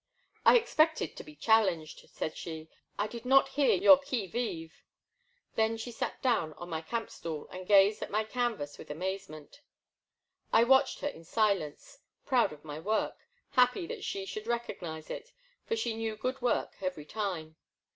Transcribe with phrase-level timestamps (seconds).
[0.27, 4.73] '* I expected to be challenged," said she;I did not hear your qui vive."
[5.53, 9.61] Then she sat down on my camp stool and gazed at my canvas with amazement.
[10.51, 13.17] I watched her in silence, proud of my work,
[13.51, 15.31] happy that she should recognize it,
[15.67, 17.57] for she knew good work every time.